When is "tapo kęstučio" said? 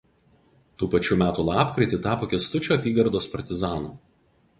2.07-2.73